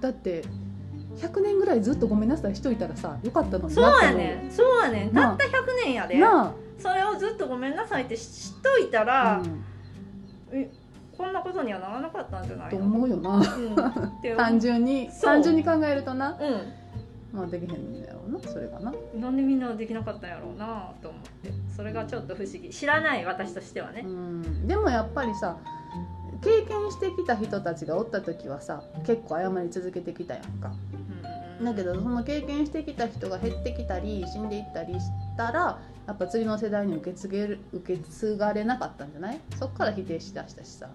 [0.00, 0.42] だって
[1.16, 4.20] 100年ぐらいずっとごめんなさいしといたらさよかったのにそうなって思う。
[4.20, 4.50] やねん。
[4.50, 5.12] そうやねん。
[5.12, 5.50] たった100
[5.84, 6.18] 年やで。
[6.18, 9.64] なそれをずっとごめんなさいってしっといたあ、ら、うん。
[10.52, 10.70] え
[11.16, 13.38] こんなことにはならなかったんじゃないとの思うよな。
[13.38, 14.36] うん。
[14.36, 16.30] 単純に単純に考えるとな。
[16.30, 16.36] う
[17.36, 18.90] まあできへんのやろうなそれがな。
[18.90, 21.52] んなんでみんなできなかったんやろうなと思って。
[21.76, 22.70] それがちょっと不思議。
[22.70, 24.02] 知らない私としてはね。
[24.04, 24.66] うん。
[24.66, 25.56] でもやっぱりさ
[26.42, 30.72] 経験してきた人たちがおった時はさ結構謝り続けてきたやんか。
[31.60, 31.64] うん。
[31.66, 35.00] だけどその経験してきた人が減ってきたり死んでいったりし
[35.36, 35.78] たら
[36.10, 39.40] やっぱ次の世代に受け継げる受け継がれなかったんじゃない？
[39.56, 40.88] そっから否定しだしたしさ。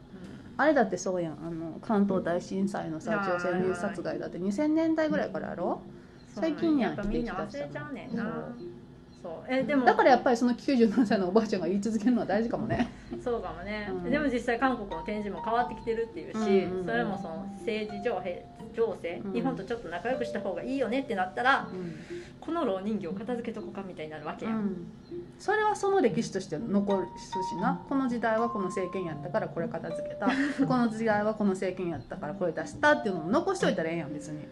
[0.58, 1.34] あれだってそうやん。
[1.34, 5.82] あの関東大震災のさはい朝鮮流殺害だって2000年代ぐらいからやろ？
[6.28, 8.54] 最近やんやっぱみんな忘れちゃうねんな。
[9.24, 9.34] そう。
[9.48, 9.86] えでも。
[9.86, 12.90] だからやっぱりその97歳のおばあちゃんが言い続けるのは大事かもね。
[13.24, 14.12] そうかもね、うん。
[14.12, 16.86] でも実際韓国の展示も変わってきてるっていうし、うんうんうん。
[16.86, 18.20] それもその政治情
[18.76, 19.34] 勢情勢、うん。
[19.34, 21.96] 日本とちょっと仲良くした方がいいよねってなったらうん。
[22.40, 24.86] この老人形を片付けとこうかみたいになるわけや、ん、
[25.40, 27.84] それはその歴史として残るしな。
[27.90, 30.28] この時代はこの政権やったからこれ片付けた。
[30.68, 34.48] この時代はこの政権やったからこれ出したっていうのを残しといたらええやん別に。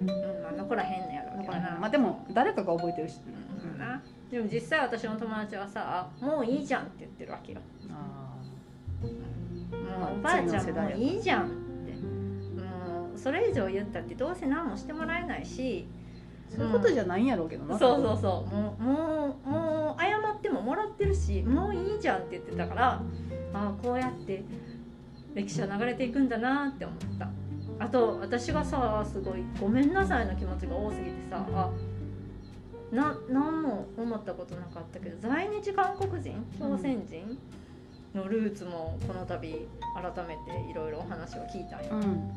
[0.00, 0.14] うんま
[0.50, 3.18] あ、残らへんのやろうだからけどな、まあでも誰かが覚えてるし、
[3.64, 3.78] うん。
[3.78, 7.60] なでも実際私の友達はさ「もういいじゃん」って言ってるわけよ。
[7.90, 8.36] あ
[9.02, 11.65] あうおばあちゃんもいいじゃん
[13.18, 15.86] それ以上言ったってどうせ何もしてもらえないし
[16.48, 18.54] そういうことじゃないんやろうけどな、そうそうそう。
[18.54, 23.02] もうもうもう謝ってももらってるしもういいじゃんって言ってたからあ
[23.52, 24.44] あこうやって
[25.34, 27.28] 歴史は流れていくんだなって思った。
[27.78, 31.70] あと私がさすごいごめんなさいの気持ちが多すぎてさあ
[32.90, 37.38] な何も思ったことなかったけど在日韓国人朝鮮人
[38.14, 42.30] のルーツもこの度改めていろいろお話を聞いたんよ、うん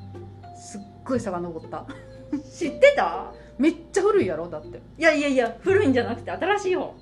[0.56, 1.86] すっごい遡った。
[2.52, 3.32] 知ってた？
[3.58, 4.48] めっちゃ古いやろ？
[4.48, 4.80] だって。
[4.98, 6.96] いやいやいや古いんじゃなくて新しい方。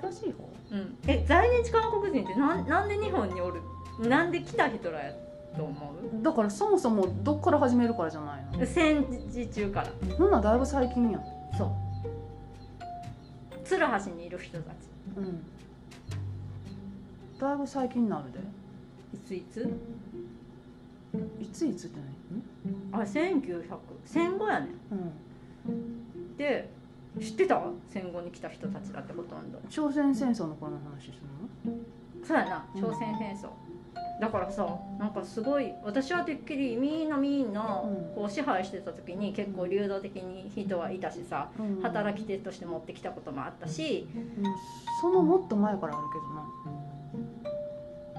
[0.00, 0.48] 新しい方？
[0.70, 3.62] うん、え在日韓国人ってなんなんで日本におる？
[4.00, 5.12] なんで来た人らや
[5.56, 8.62] と思だからそもそもどっから始めるからじゃないの？
[8.62, 9.88] う戦時中から。
[10.18, 11.22] なんなんだいぶ最近やん。
[11.56, 11.70] そう。
[13.64, 14.74] 鶴橋にいる人たち。
[15.16, 15.42] うん。
[17.38, 18.38] だいぶ最近になるで。
[19.14, 19.66] いついつ？
[21.40, 21.98] いついつって
[22.92, 23.64] あ1900
[24.04, 24.68] 戦後やね。
[24.90, 25.06] 何うん。
[25.74, 26.68] んで
[27.20, 27.60] 知ってた？
[27.88, 31.14] 戦後に来た人たちだってほとんど朝鮮戦争の頃の話する
[31.72, 31.78] の？
[32.24, 32.64] そうやな。
[32.74, 33.48] 朝鮮戦争、
[34.20, 34.66] だからさ
[34.98, 37.52] なんかすごい私はてっきりみんなみん。
[38.14, 41.80] こう支配してた時に結構流動的に人はいたしさうん。
[41.82, 44.06] 働き手として持ってきたこともあったし。
[44.14, 44.32] うん。
[45.00, 46.18] そのもっと前からあるけ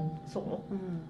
[0.02, 0.10] どな。
[0.28, 0.44] そう？
[0.74, 1.02] うん。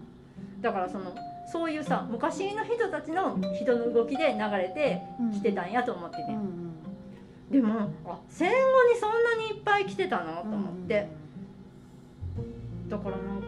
[0.62, 1.16] だからその
[1.52, 5.02] そういうさ昔の人たちの人の動きで流れて
[5.34, 6.70] きてたんやと思ってて、うん
[7.50, 11.10] でもあ戦後にそんなにいっぱい来てたのとうん思って、
[12.88, 13.48] だからなんか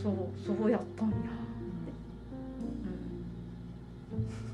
[0.00, 0.14] そう
[0.46, 1.16] そうやったんや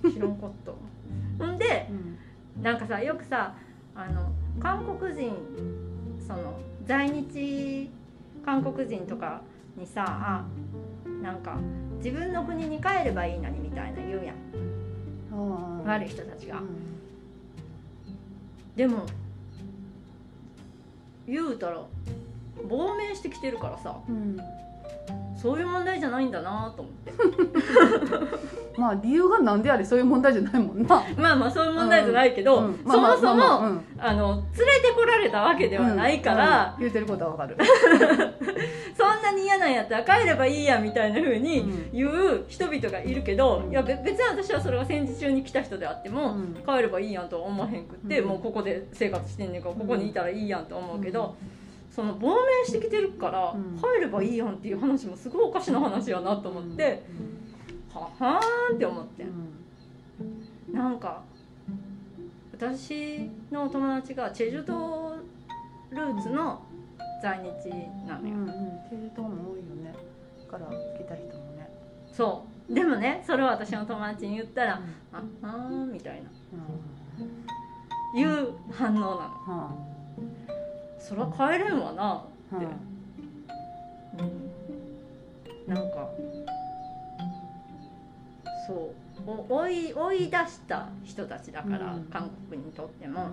[0.03, 0.13] うん。
[0.13, 0.73] 知らんかった。
[1.45, 2.63] ほんでうん。
[2.63, 3.55] なんかさよくさ
[3.95, 5.33] あの韓国人
[6.27, 6.55] その
[6.87, 7.91] 在日
[8.43, 9.43] 韓国人とか
[9.77, 10.45] にさあ
[11.23, 11.57] なんか
[11.99, 15.85] 自分の国に帰ればいいのにみたいな言うやん。
[15.85, 16.67] 悪い人たちが、うん。
[18.77, 19.07] でも
[21.27, 21.83] 言うたら
[22.69, 23.97] 亡命してきてるからさ。
[24.09, 24.39] うん。
[25.41, 27.13] そういう問題じゃないんだなと思って。
[28.79, 31.03] まあ理由がなんであれそういう問題じゃないもんな。
[31.17, 32.79] まあまあそういう問題じゃないけど、うん。
[32.87, 36.81] そもそも、まあの連れてこられたわけではないから、うん。
[36.81, 37.57] 言うてることはわかる。
[38.97, 41.91] そ んなに嫌なんやったら帰ればいいやみたいな風にうん。
[41.93, 48.29] 言う人々がいるけど、いやべ別に私はそれが戦時中に来た人であっても、うん帰ればいいやんとは思わへんくって、うん。
[48.29, 51.37] もうここで生活してんねんからここにいたらいいやんと思うけど、
[51.91, 53.79] その亡命してきてるから、うん。
[53.79, 57.03] 帰ればいいやんっていう話もすごいおかしな話やなと思って、
[57.93, 59.25] ははーんって思って。
[59.25, 59.27] う
[60.73, 60.75] ん。
[60.75, 61.23] なんか
[62.53, 65.17] 私の友達がチェジュ島
[65.91, 66.63] ルーツの
[67.23, 67.47] 在日
[68.07, 68.49] なのよ、うんうん。
[68.89, 69.95] チェジュ島も多いよね。
[70.51, 71.71] から来た人もね。
[72.13, 72.75] そう。
[72.75, 76.31] でもねそれを私の友達に言ったらうん「ああー」みたいな。
[76.53, 78.21] うん。
[78.21, 79.11] いう反応なの。
[79.13, 79.71] は
[80.99, 82.25] そりゃ帰れんわな
[82.57, 82.67] って、
[85.69, 86.09] うん、なんか
[88.67, 88.77] そう。
[89.27, 92.05] お追い追い出した人たちだから、うん。
[92.05, 93.31] 韓国にとっても、あ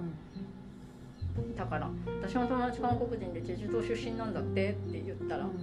[1.55, 1.89] だから
[2.21, 5.51] 私の友達韓国人でチェジュ島出身なんだってって言ったら、あうん。
[5.53, 5.57] あ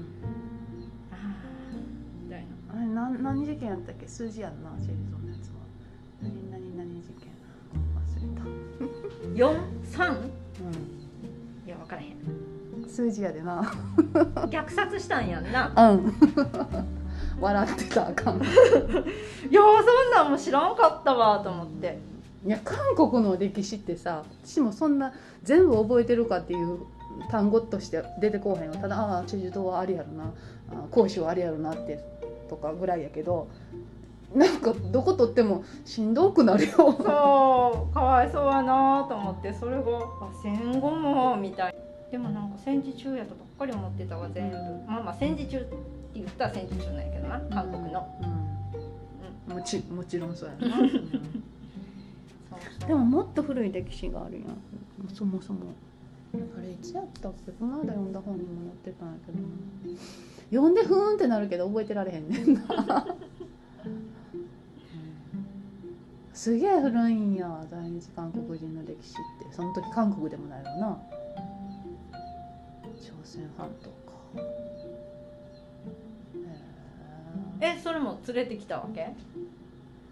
[2.24, 2.46] みたいな。
[2.76, 4.06] あれ何何事件やったっけ？
[4.06, 5.54] 数字やんなチェジュ島のやつは。
[6.22, 7.28] 何何何事件
[7.94, 10.04] 忘れた。
[10.04, 10.14] 43
[11.66, 12.08] いや分からへん
[12.82, 12.88] うん。
[12.88, 13.62] 数字やでな。
[14.50, 15.72] 虐殺したんやんな。
[15.92, 16.14] うん。
[17.40, 18.36] 笑ってたらあかん。
[18.40, 21.98] いやそんなんも知らんかったわと思って
[22.44, 26.80] いや韓国の歴史ってさ私もそんな全部覚えてるかっていう
[27.30, 28.74] 単語として出てこうへんよ。
[28.74, 30.24] ただああチェジュ島はあれやろな。
[30.70, 31.98] あ広州はあれやろなって
[32.48, 33.48] とかぐらいやけど
[34.34, 36.72] なんかどこ取ってもしんどくなるよ。
[36.76, 41.74] そうかわいそうやなと思ってそれがあ戦後もみたい。
[42.10, 44.56] でもなんか戦時中やとばっかり思ってたわ全部。
[44.86, 45.76] まあまあ戦時中って
[46.14, 48.06] 言ったら戦時中なんやけどな韓国の、
[49.48, 51.00] うん、もちもちろんそうやな、そ うそう
[52.86, 54.58] でももっと古い歴史があるやん。
[55.14, 55.72] そもそも。
[56.34, 59.38] あれいつやったっけこの間読んだ本にも載ってたんやけど。
[59.40, 59.44] な
[60.50, 63.16] 読んでふーんってなるけど覚えてられへんねんな。
[66.32, 69.54] すげえ古いんや在日韓国人の歴史って。
[69.54, 70.98] その時韓国でもないわな。
[73.00, 73.94] 朝鮮半島か。
[77.60, 79.14] へええそれも連れてきたわけ？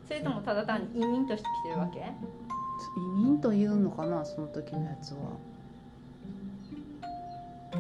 [0.06, 2.00] それともただ単に移民として来てるわけ？
[2.00, 5.18] 移民というのかなその時のやつは。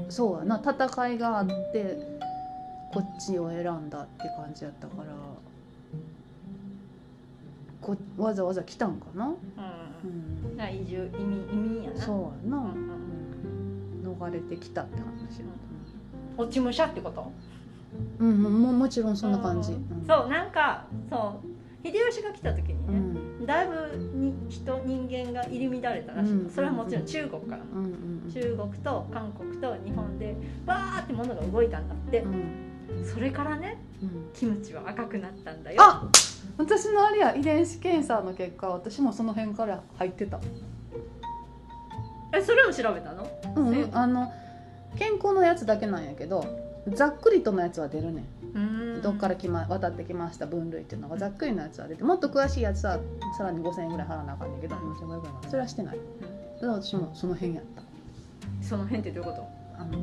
[0.08, 1.98] そうやな戦いがあって
[2.92, 5.12] こっちを選んだって感じやったから。
[7.80, 9.36] こわざわざ来たんかな、う
[10.04, 10.52] うん。
[10.52, 12.00] ん、だから移住移民移民やな。
[12.00, 12.72] そうやな、うんうん
[14.04, 14.16] うん。
[14.20, 15.46] 逃れてきたって話や
[16.36, 17.32] 落ち武者ってこと？
[18.20, 19.78] うん、うん、ももちろんそんな感じ、うん。
[19.78, 20.06] うん。
[20.06, 21.51] そうなんかそう
[21.84, 23.46] 秀吉が来た時にうね、ん。
[23.46, 26.50] だいぶに人人間が入り乱れたらしいの、うん。
[26.50, 27.62] それはもちろん中国から。
[28.32, 33.04] 中国と韓国と日本でバーって物が動いたんだって、うん。
[33.04, 34.30] それからねうん。
[34.32, 35.82] キムチは赤くなったんだよ。
[35.82, 36.08] あ
[36.58, 40.40] 私のあれや遺伝子検査の結果私もその辺から入ってた。
[42.34, 43.28] えそれも調べたの？
[43.56, 44.32] うん、うん、あの
[44.96, 46.44] 健康のやつだけなんやけど
[46.88, 48.71] ざっくりとのやつは出るねん
[49.02, 53.00] どっから来ま渡ってきました分類っていうのがざっくりのやつは出てもっと詳しいやつは
[53.36, 55.96] さらに5000円ぐらい払わなあかんねんけど4500円ぐらいそれはしてない。
[55.96, 57.82] だから私もその辺やった。
[58.62, 59.98] その辺ってどういうこあの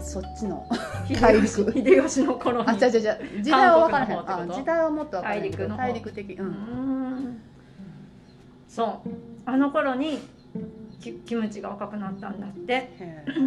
[0.00, 0.66] そっちの
[1.08, 1.46] と大陸。
[1.72, 2.68] 秀吉の頃に。
[2.68, 2.92] あ違う違う
[3.42, 4.18] 時代は分からへん。
[4.18, 5.76] あ時代はもっと分からへん大陸の方。
[5.76, 6.32] 大陸的。
[6.32, 7.40] うん。
[8.68, 9.08] そう。
[9.46, 10.18] あの頃に
[11.04, 12.90] キキムチが赤くなったんだって。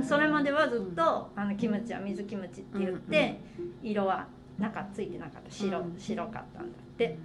[0.08, 3.40] それまではずっと、あのキムチは水キムチって言って、
[3.82, 4.28] 色は
[4.60, 5.96] 中ついてなかった白,、うん。
[5.98, 7.18] 白かったんだって。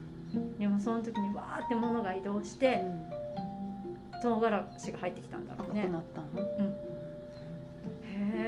[0.59, 3.05] でもその時にわーって物が移動しうてん。
[4.23, 5.89] 唐辛子が入ってきたんだろうね。
[5.89, 6.27] なったの？
[6.41, 6.45] へ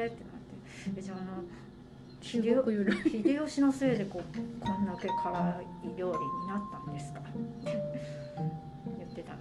[0.05, 0.41] えってなっ
[0.95, 0.99] て。
[0.99, 1.43] えじゃああの
[2.21, 4.23] 中国由来秀吉のせいでこう
[4.65, 7.21] こんだけ辛い料理になったんですか？
[7.21, 7.31] って
[8.99, 9.39] 言ってたの、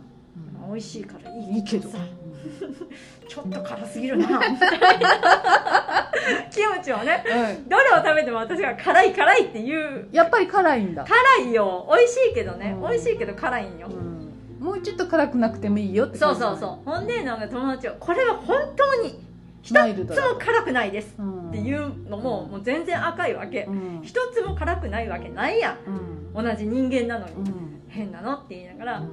[0.60, 1.88] まあ美味しいからいいいいけど。
[1.88, 2.00] さ
[3.28, 4.28] ちょっと辛すぎるな。
[4.28, 6.12] みたいな
[6.52, 7.70] キムチをねうん。
[7.70, 10.08] どれを食べても私が辛い辛いって言う。
[10.12, 11.88] やっぱり辛いんだ、辛いよ。
[11.90, 12.90] 美味しいけどね、うん。
[12.90, 16.90] 美味しいけど辛いんよ、うん、もうちょっと辛くなくてもいいよってそうそうそう。
[16.90, 19.24] ほんでなんか友達はこれは本当に
[19.62, 21.50] 一つも辛くないですうん。
[21.50, 23.64] っていうのももう全然赤いわけ。
[23.64, 24.02] うん。
[24.04, 26.36] 一つも辛くないわけないやん。
[26.36, 26.46] うん。
[26.46, 27.34] 同じ人間なのに。
[27.34, 27.82] うん。
[27.90, 29.04] 変なのって言いながら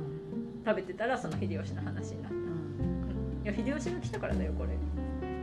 [0.65, 2.35] 食べてたらその秀吉の話になった。
[2.35, 2.50] うん
[3.43, 4.71] いや秀吉が来たからだよこれ。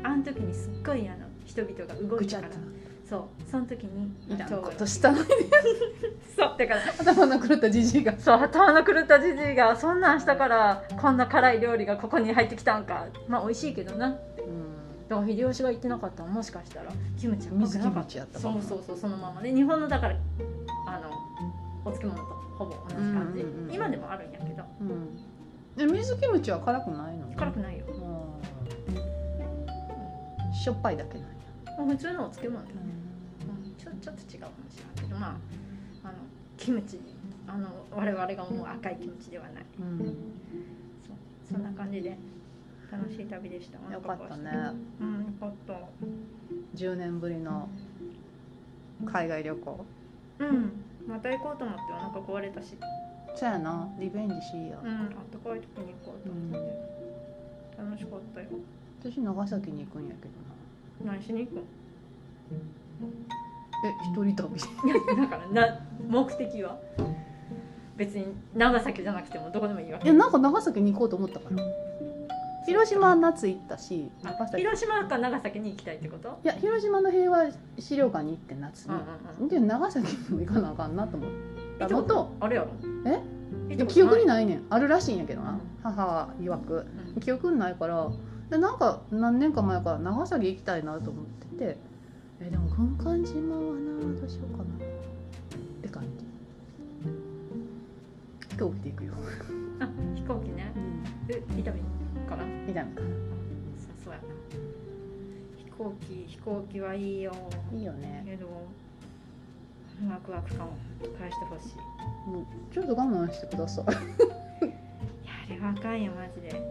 [0.04, 2.18] あの時にすっごいあの人々が動いたから。
[2.18, 2.50] ぐちゃっと
[3.10, 3.50] そう。
[3.50, 4.12] その時に
[4.62, 5.26] ことしたのに。
[6.36, 6.56] そう。
[6.58, 6.82] だから。
[7.00, 8.18] 頭の狂ったじじいが。
[8.20, 13.08] そう頭の狂ったじじいがそんなんしたからこんな辛い料理がここに入ってきたんか。
[13.28, 14.10] まあ美味しいけどな。
[14.10, 14.44] って
[15.10, 16.92] だから秀吉が言ってなかったらもしかしたら。
[17.18, 19.54] キムチは水キくなかったチやったそうそうそうそのままね。
[19.54, 20.16] 日本のだから
[20.86, 21.10] あの
[21.86, 23.74] お漬物とほぼ同じ感じ、うんうんうん。
[23.74, 24.64] 今でもあるんやけど。
[24.82, 25.18] うん
[25.78, 27.86] で水キムチは辛くないの辛くないよ。
[27.88, 27.92] う
[30.50, 30.54] ん。
[30.54, 31.36] しょっぱいだけなんや。
[31.78, 32.82] もう普通のお漬物だよね、
[33.64, 35.36] うん、ちょちょっと違うかもしれないけどまあ
[36.04, 36.14] あの
[36.58, 37.00] キムチ
[37.48, 39.66] あの我々が思う赤いキムチではない。
[39.80, 39.98] うん。
[41.06, 41.18] そう。
[41.54, 42.18] そんな感じで
[42.92, 43.78] 楽しい旅でした。
[43.94, 44.52] よかったね。
[45.00, 45.74] うんよかった。
[46.76, 47.70] 10年ぶりの
[49.06, 49.86] 海外旅行。
[50.40, 50.72] うん。
[51.08, 52.76] また行こうと思ってお腹壊れたし
[53.36, 53.88] そやな。
[54.00, 54.80] リベンジしいや。
[54.84, 54.90] うん。
[54.90, 56.58] あったかいとこに行こうと思って、
[57.78, 58.48] 楽しかったよ。
[59.00, 60.28] 私長崎に行くんやけ
[61.04, 61.14] どな。
[61.14, 61.62] 何しに行くの
[63.86, 64.56] え一人旅。
[64.56, 64.60] い
[64.90, 66.78] やだからな目的は？
[67.96, 70.06] 別に長崎じゃなくてもどこでもいいわけ。
[70.06, 71.64] いやなんか長崎に行こうと思ったから。
[72.66, 74.12] 広島は夏行ったし
[74.58, 76.38] 広島か長崎に行きたいってこと？
[76.44, 77.46] や広島の平和
[77.80, 79.48] 資料館に行って夏うんにうんうん。
[79.48, 81.30] で長崎にも行かなあかんなと思っ
[81.80, 82.70] たのとあれやろ？
[83.70, 83.86] え？
[83.86, 85.62] 記憶にないねんあるらしいんやけどな、うん。
[85.84, 86.86] 母曰く。
[87.16, 87.22] うん。
[87.22, 88.10] 記憶にないから。
[88.50, 91.78] でなんか何年か前から長崎行きたいなと思ってて。
[92.40, 94.64] えでも軍艦島はなどうしようかな。
[94.64, 94.68] っ
[95.82, 96.10] て感じ。
[98.50, 99.14] 飛行機で行くよ、
[99.80, 100.72] あ飛行機ね。
[100.76, 101.74] うん、え伊丹
[102.30, 102.46] から？
[102.46, 102.90] みたいな
[104.04, 104.24] そうやな。
[105.58, 107.34] 飛行機飛行機はいいよ。
[107.72, 108.24] じいいよね。
[108.26, 108.48] けど
[110.10, 110.70] ワクワク感を
[111.20, 112.30] 返してほしい。
[112.30, 113.86] もうちょっと我慢してください。
[113.86, 113.96] いや
[115.48, 116.62] あれ若いよマジで。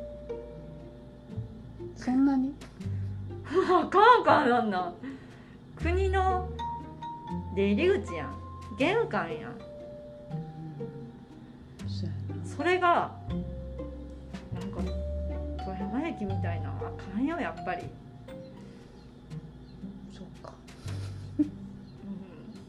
[1.96, 2.54] そんなに？
[3.46, 4.94] あかんかんなんなん
[5.76, 6.48] 国の
[7.54, 8.36] 出入り口やん。
[8.78, 9.56] 玄関やん。
[12.44, 13.12] それが
[14.54, 14.80] なんか
[15.64, 17.84] 富山駅みたいなのあかんよやっぱり、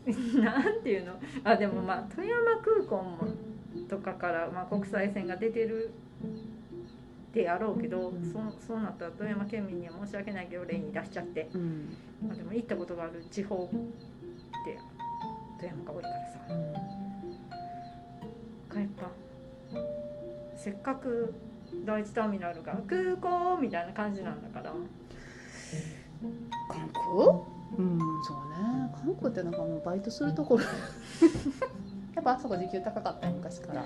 [0.42, 1.20] なんていうの？
[1.44, 3.20] あでもまあ富山空港も
[3.90, 5.92] とかから、まあ、国際線が出てる
[7.34, 8.24] であろうけど、うん。
[8.24, 11.96] そうそうなったら富山県民には申し訳ないけど例に出しちゃって、うん、
[12.26, 13.68] まあ、でも行ったことがある地方っ
[14.66, 14.80] て
[15.60, 16.40] 富山が多いからさ。
[18.74, 19.12] 帰った。
[20.56, 21.34] せっかく
[21.86, 24.74] 第一ターミナルが空港みたいな感じなんだから。
[26.70, 28.00] 観光うん。
[28.24, 28.92] そうね。
[28.96, 30.64] 観光ってなんかもうバイトするところ。
[32.16, 33.86] やっぱあそこ時給高かったよ昔から。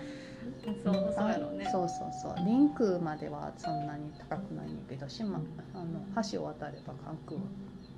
[0.83, 1.67] そうそうやろうね。
[1.71, 2.45] そうそうそう。
[2.45, 5.41] リンクまではそんなに高くないんだけど島
[5.73, 7.47] あの橋を渡れば関空は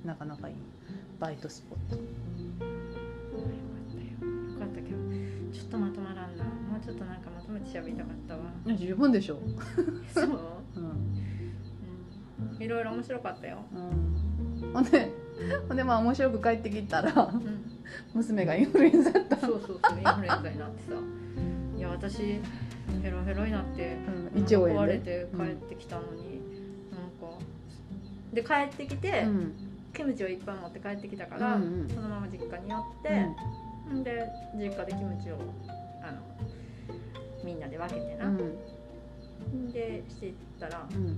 [0.04, 0.54] なかなかいい
[1.20, 1.96] バイトスポット。
[1.96, 2.02] よ
[4.58, 5.34] かったけど。
[5.52, 8.40] ちょっとまとまらんなもうちょっとなんかまとめて喋りたかったわ
[8.76, 9.38] 十分でしょ。
[10.12, 10.40] そう、
[10.76, 10.84] うん、
[12.56, 15.23] うん、いろいろ面白かったよ、うん、ほんで
[15.68, 17.64] ほんでまあ面白く帰ってきたらうん、
[18.14, 20.94] 娘がインフルエンザだった、そうそうそうインフルエンザになってさ。
[21.76, 22.40] いや私
[23.02, 23.96] ヘロヘロになって
[24.34, 26.40] うん、壊れて帰ってきたのに、
[26.90, 27.38] なんか
[28.32, 29.54] で帰ってきて、うん。
[29.94, 31.88] キムチをいっぱい持って帰ってきたから、うんうん。
[31.88, 34.26] そのまま実家に寄って、ん、で
[34.56, 35.36] 実家でキムチを
[36.02, 36.18] あの
[37.44, 38.36] みんなで分けてな、うん
[39.68, 41.16] ん、でしていったらうん。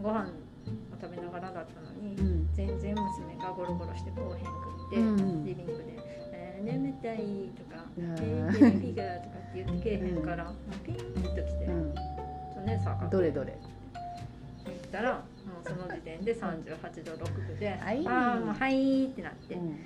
[0.00, 0.30] ご飯
[0.70, 2.48] を食べながらだったのに、うん。
[2.54, 5.44] 全然娘がゴロゴロしてこうへんくって、うん。
[5.44, 5.84] リビングで
[6.32, 10.52] 「えー眠たい」とか「うんえー、テレビが」とかって言ってけえへんから、
[10.84, 13.56] ピンときて「うんとねさあどれどれ
[14.64, 15.20] 言ったらも
[15.64, 19.76] うその時点で38度6分で「はいああもうはい」ってなって、うん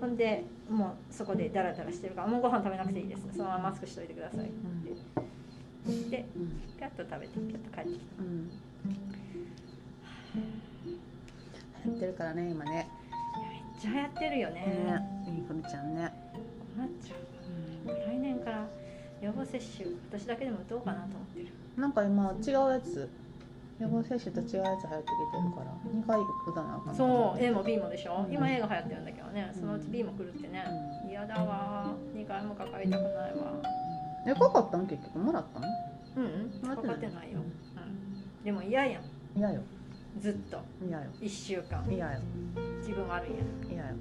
[0.00, 4.52] ほんでもうそこでダラダラしてるからもうご飯食べなくていいですそのままマスクしといてくださいって
[5.86, 8.50] 言ってうんピャッと食べてピャッと帰ってきたうん
[10.34, 12.88] 流行ってるからね今ね。
[13.38, 14.60] いやめっちゃ流行ってるよね。
[14.60, 16.12] ねインフルちゃんね。
[16.76, 17.90] 困っちゃう。
[17.90, 18.66] わ来年から
[19.22, 19.88] 予防接種。
[20.10, 21.48] 私だけでも打とうかなと思ってる。
[21.76, 23.08] なんか今違うやつ。
[23.80, 25.70] 予防接種と違うやつ流行ってきてるから。
[25.94, 28.34] 2回打たなあかんそう A もも B もでしょ、うん。
[28.34, 29.52] 今 A が流行ってるんだけどね。
[29.54, 30.64] そのうち B も来るってね。
[31.08, 31.94] 嫌、だわ。
[32.16, 33.54] 2回もかかりたくないわ。
[34.26, 34.86] えかかったん？
[34.88, 35.66] 結局もらったの
[36.16, 36.76] うんうん。
[36.76, 39.02] かかってないよ、うん、でも嫌やん。
[39.36, 39.62] 嫌よ
[40.20, 40.58] ずっと。
[40.86, 41.04] 嫌よ。
[41.20, 41.84] 1週間。
[41.88, 42.20] 嫌よ。
[42.78, 43.72] 自分悪いやん。
[43.72, 43.94] 嫌よ。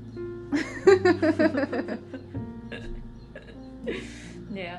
[4.53, 4.73] で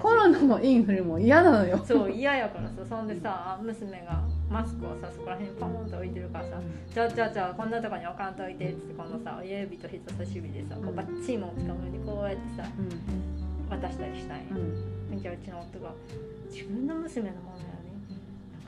[0.00, 1.78] コロナもインフルも嫌なのよ。
[1.84, 2.84] そう嫌やからさ。
[2.88, 6.60] そんでさ娘がマスクをさそこら辺にポンと置いてるからさ
[6.92, 13.70] 「じゃあじゃあじゃあこんなとこに置かんといて」っつってこのさ親指と人差し指でさこうバッチリもんつかむようにこうやってさうん。
[13.70, 14.44] 渡したりしたんや。
[14.50, 15.18] うん。
[15.18, 15.94] じゃあうちの夫が
[16.50, 17.64] 「自分の娘のものや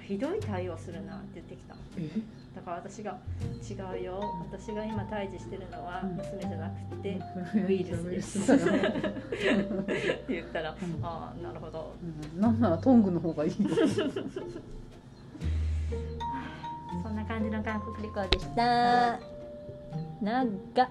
[0.07, 1.74] ひどい対応するな」って言ってきた。
[1.98, 2.09] え
[2.55, 3.18] だから私が
[3.68, 4.20] 「違うよ。
[4.50, 6.16] 私が今退治してるのはうん。
[6.16, 7.18] 娘じゃなくて」
[7.57, 8.46] ウウイルスです。
[8.46, 10.74] だからって言ったら「ん。
[11.02, 11.94] ああなるほど。
[12.34, 12.40] うん。
[12.40, 13.57] なんならトングの方がいいよ。
[17.02, 19.18] そんな感じの韓国旅行でした。
[20.22, 20.42] 長
[20.84, 20.88] っ